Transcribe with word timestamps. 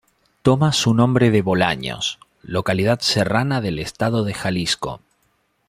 Toma 0.41 0.73
su 0.73 0.95
nombre 0.95 1.29
de 1.29 1.43
Bolaños, 1.43 2.17
localidad 2.41 3.01
serrana 3.01 3.61
del 3.61 3.77
estado 3.77 4.23
de 4.23 4.33
Jalisco. 4.33 4.99